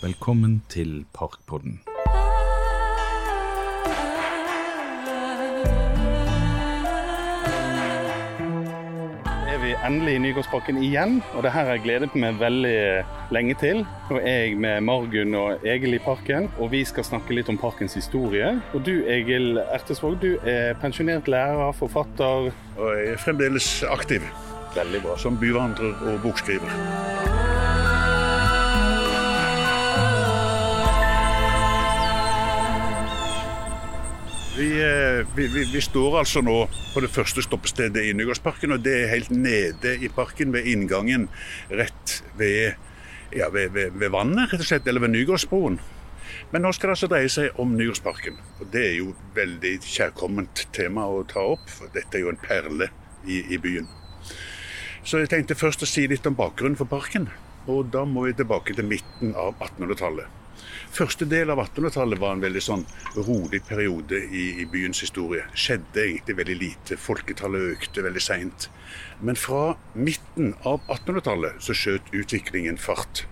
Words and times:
Velkommen 0.00 0.62
til 0.68 1.04
Parkpodden. 1.14 1.80
er 9.48 9.58
vi 9.58 9.72
endelig 9.86 10.14
i 10.14 10.18
Nygårdsparken 10.18 10.76
igjen, 10.82 11.16
og 11.34 11.42
det 11.42 11.50
her 11.50 11.64
har 11.66 11.72
jeg 11.74 11.82
gledet 11.82 12.14
meg 12.14 12.38
veldig 12.38 12.74
lenge 13.34 13.56
til. 13.58 13.82
Nå 14.10 14.20
er 14.20 14.36
jeg 14.44 14.60
med 14.62 14.86
Margunn 14.86 15.34
og 15.34 15.66
Egil 15.66 15.98
i 15.98 16.00
parken, 16.04 16.46
og 16.58 16.70
vi 16.70 16.84
skal 16.86 17.06
snakke 17.08 17.34
litt 17.34 17.50
om 17.50 17.58
parkens 17.58 17.98
historie. 17.98 18.52
Og 18.74 18.86
du 18.86 19.02
Egil 19.02 19.58
Ertesvåg, 19.64 20.20
du 20.22 20.36
er 20.46 20.78
pensjonert 20.78 21.26
lærer, 21.26 21.74
forfatter. 21.74 22.52
Og 22.78 22.94
jeg 23.00 23.16
er 23.16 23.24
fremdeles 23.26 23.82
aktiv 23.90 24.22
Veldig 24.78 25.02
bra. 25.02 25.18
som 25.18 25.40
byvandrer 25.42 26.06
og 26.06 26.22
bokskriver. 26.22 27.37
Vi, 35.18 35.46
vi, 35.46 35.64
vi, 35.72 35.80
står 35.80 36.20
altså 36.20 36.40
nå 36.46 36.54
på 36.92 37.00
det 37.02 37.08
første 37.10 37.42
stoppestedet 37.42 38.04
i 38.06 38.12
Nygårdsparken, 38.14 38.76
og 38.76 38.84
det 38.84 38.92
er 39.00 39.10
helt 39.10 39.32
nede 39.34 39.96
i 39.98 40.10
parken 40.14 40.52
ved 40.54 40.68
inngangen 40.70 41.24
rett 41.74 42.20
ved, 42.38 42.76
ja, 43.34 43.48
ved, 43.50 43.72
ved, 43.74 43.96
ved 43.98 44.12
vannet, 44.14 44.52
rett 44.52 44.62
og 44.62 44.68
slett, 44.68 44.86
eller 44.86 45.02
ved 45.02 45.16
Nygårdsbroen. 45.16 45.80
Men 46.52 46.62
nå 46.62 46.70
skal 46.76 46.92
det 46.92 46.94
altså 46.94 47.10
dreie 47.10 47.32
seg 47.34 47.58
om 47.58 47.74
Nygårdsparken, 47.74 48.38
og 48.60 48.70
det 48.70 48.84
er 48.84 48.94
jo 49.00 49.16
veldig 49.34 49.74
kjærkomment 49.88 50.68
tema 50.76 51.08
å 51.10 51.24
ta 51.26 51.42
opp, 51.56 51.66
for 51.66 51.90
dette 51.96 52.20
er 52.20 52.26
jo 52.26 52.32
en 52.34 52.42
perle 52.44 52.90
i, 53.26 53.42
i 53.42 53.58
byen. 53.58 53.90
Så 55.02 55.24
jeg 55.24 55.32
tenkte 55.32 55.58
først 55.58 55.82
å 55.82 55.88
si 55.88 56.06
litt 56.06 56.26
om 56.30 56.38
bakgrunnen 56.38 56.78
for 56.78 56.90
parken, 56.90 57.26
og 57.66 57.90
da 57.90 58.04
må 58.06 58.28
vi 58.28 58.38
tilbake 58.38 58.76
til 58.76 58.86
midten 58.86 59.34
av 59.34 59.56
1800-tallet. 59.56 60.38
Første 60.94 61.26
del 61.28 61.52
av 61.52 61.60
1800-tallet 61.62 62.20
var 62.20 62.34
en 62.34 62.42
veldig 62.42 62.62
sånn 62.64 62.84
rolig 63.16 63.60
periode 63.68 64.18
i, 64.18 64.44
i 64.62 64.66
byens 64.70 65.02
historie. 65.04 65.44
Skjedde 65.54 66.04
egentlig 66.04 66.38
veldig 66.40 66.58
lite. 66.58 66.98
Folketallet 67.00 67.74
økte 67.76 68.04
veldig 68.06 68.22
seint. 68.24 68.68
Men 69.20 69.38
fra 69.38 69.76
midten 69.94 70.54
av 70.64 70.80
1800-tallet 70.86 71.62
så 71.64 71.76
skjøt 71.76 72.12
utviklingen 72.16 72.80
fart. 72.80 73.24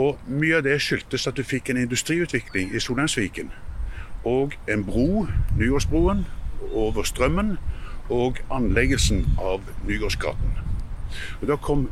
Og 0.00 0.18
mye 0.26 0.58
av 0.58 0.66
det 0.66 0.80
skyldtes 0.82 1.28
at 1.30 1.38
du 1.38 1.44
fikk 1.46 1.70
en 1.70 1.78
industriutvikling 1.84 2.72
i 2.74 2.82
Solheimsviken. 2.82 3.52
Og 4.26 4.56
en 4.70 4.82
bro, 4.86 5.26
Nygårdsbroen, 5.58 6.24
over 6.72 7.06
Strømmen, 7.06 7.56
og 8.12 8.40
anleggelsen 8.52 9.24
av 9.40 9.62
Nygårdsgaten. 9.86 10.58
Og 11.40 11.46
da 11.48 11.56
kom 11.60 11.86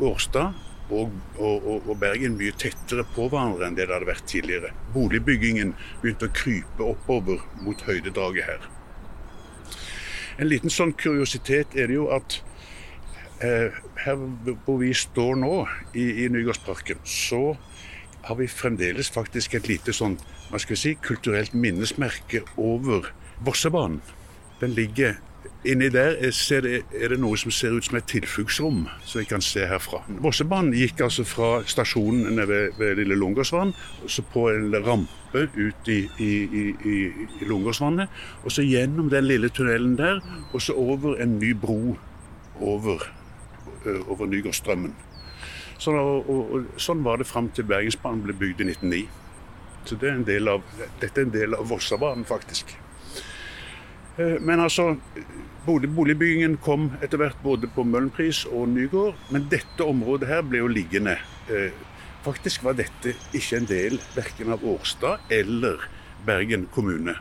Årstad 0.00 0.56
og, 0.90 1.14
og, 1.38 1.86
og, 1.86 1.94
Bergen 2.00 2.36
mye 2.38 2.54
tettere 2.58 3.04
på 3.14 3.28
hverandre 3.30 3.66
enn 3.66 3.78
det 3.78 3.86
det 3.88 3.96
hadde 3.96 4.08
vært 4.10 4.26
tidligere. 4.30 4.72
Boligbyggingen 4.94 5.72
begynte 6.02 6.28
å 6.28 6.34
krype 6.34 6.86
oppover 6.92 7.42
mot 7.64 7.86
høydedraget 7.86 8.48
her. 8.48 8.68
En 10.40 10.48
liten 10.48 10.72
sånn 10.72 10.94
kuriositet 10.96 11.76
er 11.76 11.90
det 11.90 11.98
jo 11.98 12.08
at 12.14 12.38
eh, 13.44 13.76
her 14.04 14.20
hvor 14.64 14.80
vi 14.80 14.92
står 14.96 15.40
nå, 15.42 15.54
i, 15.94 16.24
i 16.24 16.28
Nygårdsparken, 16.32 17.02
så 17.04 17.56
har 18.26 18.36
vi 18.36 18.48
fremdeles 18.50 19.10
faktisk 19.12 19.56
et 19.56 19.68
lite 19.68 19.94
sånn, 19.96 20.18
hva 20.50 20.60
skal 20.60 20.76
vi 20.76 20.82
si, 20.82 20.94
kulturelt 21.04 21.54
minnesmerke 21.56 22.44
over 22.60 23.12
Vossebanen. 23.44 24.00
Den 24.60 24.74
ligger 24.76 25.16
Inni 25.64 25.90
der 25.92 26.16
er, 26.16 26.60
det, 26.64 26.84
er 26.96 27.12
det 27.12 27.18
noe 27.20 27.36
som 27.36 27.52
ser 27.52 27.74
ut 27.76 27.84
som 27.84 27.98
et 27.98 28.06
tilfluktsrom, 28.08 28.86
som 29.04 29.20
vi 29.20 29.26
kan 29.28 29.42
se 29.44 29.66
herfra. 29.68 30.00
Vossebanen 30.24 30.72
gikk 30.72 31.02
altså 31.04 31.24
fra 31.28 31.50
stasjonen 31.68 32.32
nede 32.32 32.46
ved, 32.48 32.78
ved 32.80 32.96
Lille 32.96 33.18
Lungårdsvann, 33.20 33.74
og 34.04 34.08
så 34.08 34.24
på 34.32 34.46
en 34.54 34.72
rampe 34.86 35.44
ut 35.56 35.92
i, 35.92 35.98
i, 36.16 36.30
i, 36.48 36.64
i, 36.88 36.96
i 37.44 37.50
og 37.52 38.48
så 38.48 38.64
gjennom 38.64 39.12
den 39.12 39.28
lille 39.28 39.48
tunnelen 39.52 39.98
der, 40.00 40.24
og 40.52 40.62
så 40.62 40.72
over 40.72 41.20
en 41.20 41.38
ny 41.38 41.52
bro 41.52 41.96
over, 42.60 43.04
over 44.08 44.26
Nygårdsstrømmen. 44.26 44.96
Sånn, 45.80 45.96
og, 45.96 46.28
og, 46.28 46.68
sånn 46.80 47.04
var 47.04 47.20
det 47.20 47.28
fram 47.28 47.48
til 47.52 47.68
Bergensbanen 47.68 48.24
ble 48.24 48.36
bygd 48.36 48.64
i 48.64 48.72
1909. 48.72 49.08
Så 49.84 49.96
det 49.96 50.08
er 50.08 50.24
del 50.28 50.48
av, 50.52 50.64
dette 51.00 51.20
er 51.20 51.28
en 51.28 51.36
del 51.36 51.56
av 51.56 51.68
Vossabanen, 51.68 52.24
faktisk. 52.28 52.76
Eh, 54.20 54.40
Men 54.40 54.60
altså, 54.60 54.96
bolig, 55.66 55.90
boligbyggingen 55.94 56.58
kom 56.64 56.90
etter 57.02 57.20
hvert 57.20 57.38
både 57.42 57.70
på 57.72 57.84
Møhlenpris 57.84 58.44
og 58.50 58.68
Nygård, 58.68 59.16
men 59.32 59.48
dette 59.52 59.86
området 59.86 60.28
her 60.28 60.42
ble 60.44 60.64
jo 60.64 60.68
liggende. 60.68 61.16
Eh, 61.48 61.70
Faktisk 62.20 62.66
var 62.66 62.74
dette 62.76 63.14
ikke 63.32 63.56
en 63.56 63.68
del 63.68 63.94
verken 64.12 64.52
av 64.52 64.64
Årstad 64.68 65.22
eller 65.32 65.86
Bergen 66.26 66.66
kommune. 66.74 67.14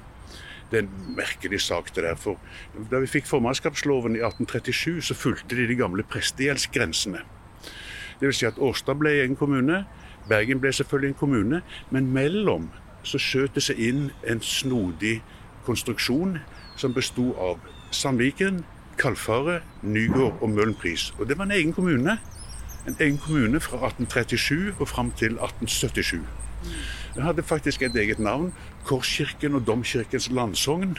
Det 0.69 0.81
er 0.81 0.83
en 0.83 1.15
merkelig 1.15 1.61
sak 1.63 1.93
det 1.95 2.03
der. 2.03 2.17
For 2.19 2.35
da 2.91 2.99
vi 2.99 3.07
fikk 3.07 3.29
formannskapsloven 3.29 4.17
i 4.17 4.19
1837, 4.19 4.99
så 5.07 5.16
fulgte 5.16 5.55
de 5.55 5.69
de 5.71 5.79
gamle 5.79 6.03
prestegjeldsgrensene. 6.03 7.23
Vil 8.19 8.35
si 8.35 8.45
at 8.45 8.59
Årstad 8.59 8.99
ble 8.99 9.21
en 9.23 9.39
kommune, 9.39 9.85
Bergen 10.27 10.59
ble 10.59 10.73
selvfølgelig 10.75 11.13
en 11.13 11.19
kommune, 11.21 11.61
men 11.95 12.11
mellom 12.13 12.67
så 13.03 13.17
skjøt 13.17 13.55
det 13.55 13.63
seg 13.63 13.79
inn 13.79 14.09
en 14.27 14.43
snodig 14.43 15.21
konstruksjon 15.63 16.41
som 16.79 16.94
besto 16.95 17.34
av 17.35 17.59
Sandviken, 17.91 18.63
Kalfaret, 19.00 19.63
Nygård 19.84 20.40
og 20.41 20.50
Møhlenpris. 20.50 21.09
Og 21.19 21.28
det 21.28 21.38
var 21.38 21.50
en 21.50 21.56
egen 21.56 21.73
kommune. 21.73 22.17
En 22.88 22.95
egen 23.00 23.17
kommune 23.19 23.59
fra 23.59 23.78
1837 23.78 24.73
og 24.79 24.88
fram 24.88 25.12
til 25.12 25.35
1877. 25.35 26.22
Den 27.16 27.23
hadde 27.23 27.44
faktisk 27.44 27.81
et 27.81 27.95
eget 27.95 28.19
navn. 28.19 28.53
Korskirken 28.85 29.56
og 29.56 29.67
Domkirkens 29.67 30.29
landsogn. 30.31 30.97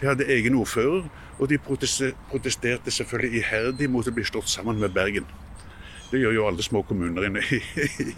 De 0.00 0.06
hadde 0.06 0.28
egen 0.28 0.54
ordfører, 0.54 1.08
og 1.38 1.48
de 1.48 1.58
protesterte 1.58 2.90
selvfølgelig 2.90 3.38
iherdig 3.38 3.90
mot 3.90 4.08
å 4.08 4.14
bli 4.14 4.24
slått 4.24 4.50
sammen 4.50 4.80
med 4.80 4.92
Bergen. 4.92 5.26
Det 6.12 6.20
gjør 6.20 6.34
jo 6.36 6.44
alle 6.44 6.64
små 6.64 6.82
kommuner 6.84 7.24
i, 7.40 7.60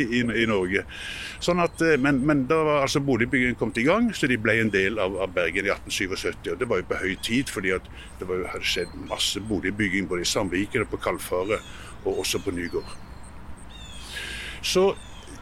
i, 0.02 0.20
i 0.42 0.46
Norge. 0.50 0.82
Sånn 1.44 1.62
at, 1.62 1.78
eh, 1.86 1.94
men, 2.00 2.18
men 2.26 2.44
da 2.50 2.58
var 2.66 2.82
altså 2.82 3.02
boligbyggingen 3.04 3.58
kommet 3.60 3.78
i 3.78 3.86
gang, 3.86 4.10
så 4.16 4.26
de 4.30 4.38
ble 4.40 4.56
en 4.60 4.72
del 4.74 4.98
av, 5.02 5.14
av 5.22 5.32
Bergen 5.36 5.68
i 5.68 5.70
1877. 5.70 6.52
Og 6.56 6.60
det 6.60 6.68
var 6.70 6.82
jo 6.82 6.88
på 6.90 7.00
høy 7.04 7.14
tid, 7.22 7.52
fordi 7.54 7.74
det 8.18 8.28
var, 8.28 8.46
hadde 8.56 8.66
skjedd 8.66 8.94
masse 9.06 9.42
boligbygging 9.46 10.10
både 10.10 10.26
i 10.26 10.30
Sandviken 10.32 10.86
og 10.86 10.90
på 10.90 11.02
Kalfaret, 11.06 11.74
og 12.04 12.24
også 12.24 12.42
på 12.42 12.54
Nygård. 12.58 12.96
Så 14.64 14.88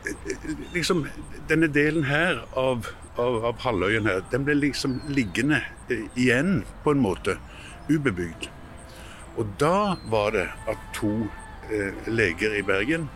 eh, 0.05 0.49
liksom 0.75 1.07
denne 1.49 1.73
delen 1.73 2.05
her 2.05 2.45
av, 2.59 2.89
av, 3.17 3.45
av 3.53 3.63
halvøyen 3.65 4.09
her, 4.11 4.25
den 4.33 4.45
ble 4.45 4.59
liksom 4.61 5.01
liggende 5.09 5.63
eh, 5.89 6.05
igjen 6.19 6.67
på 6.85 6.93
en 6.93 7.05
måte, 7.05 7.39
ubebygd. 7.89 8.51
Og 9.41 9.49
da 9.61 9.97
var 10.13 10.35
det 10.35 10.49
at 10.69 10.91
to 10.97 11.15
eh, 11.25 11.42
leger 12.07 12.55
i 12.59 12.63
Bergen 12.63 13.09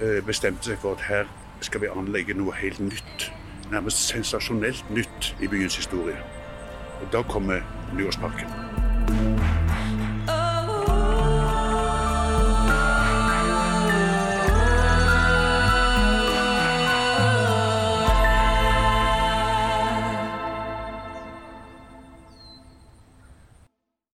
eh, 0.00 0.22
bestemte 0.26 0.70
seg 0.70 0.78
for 0.82 0.96
at 0.98 1.06
her 1.08 1.30
skal 1.64 1.80
vi 1.80 1.90
anlegge 1.90 2.36
noe 2.36 2.54
helt 2.60 2.80
nytt. 2.80 3.30
Nærmest 3.72 4.06
sensasjonelt 4.12 4.84
nytt 4.90 5.34
i 5.40 5.48
byens 5.50 5.76
historie. 5.76 6.18
Og 7.00 7.12
da 7.12 7.22
kommer 7.22 7.60
Nygårdsparken. 7.96 9.45